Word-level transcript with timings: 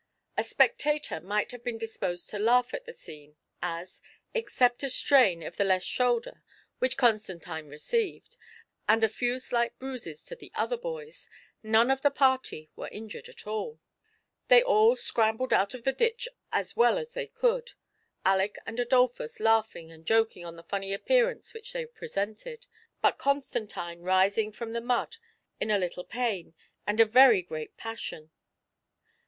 A 0.35 0.43
spectator 0.43 1.19
might 1.21 1.51
have 1.51 1.63
been 1.63 1.77
disposed 1.77 2.27
to 2.31 2.39
laugh 2.39 2.73
at 2.73 2.85
the 2.85 2.91
'icene, 2.91 3.35
as, 3.61 4.01
except 4.33 4.81
a 4.81 4.89
strain 4.89 5.43
of 5.43 5.57
the 5.57 5.63
left 5.63 5.85
shoulder 5.85 6.41
which 6.79 6.97
Con 6.97 7.13
stantine 7.19 7.69
received, 7.69 8.35
and 8.89 9.03
a 9.03 9.07
few 9.07 9.37
slight 9.37 9.77
bruises 9.77 10.25
to 10.25 10.35
the 10.35 10.51
other 10.55 10.79
oys, 10.79 11.29
none 11.61 11.91
of 11.91 12.01
the 12.01 12.09
party 12.09 12.71
were 12.75 12.87
injured 12.87 13.29
at 13.29 13.45
all. 13.45 13.73
THE 13.73 13.75
PLEASURE 13.75 14.57
EXCUBSION. 14.61 14.63
They 14.63 14.63
all 14.63 14.95
scrambled 14.95 15.53
out 15.53 15.75
of 15.75 15.83
the 15.83 15.93
ditch 15.93 16.27
as 16.51 16.75
well 16.75 16.97
as 16.97 17.13
they 17.13 17.27
could, 17.27 17.73
Aleck 18.25 18.55
and 18.65 18.79
Adolphus 18.79 19.39
laughing 19.39 19.91
and 19.91 20.03
joking 20.03 20.43
on 20.43 20.55
the 20.55 20.63
fimny 20.63 20.95
appearance 20.95 21.53
which 21.53 21.73
they 21.73 21.85
presented, 21.85 22.65
but 23.03 23.19
Constantine 23.19 24.01
rising 24.01 24.51
from 24.51 24.73
the 24.73 24.81
mud 24.81 25.17
in. 25.59 25.69
a 25.69 25.77
little 25.77 26.05
pain 26.05 26.55
and 26.87 26.99
a 26.99 27.05
very 27.05 27.43
great 27.43 27.77
passion. 27.77 28.31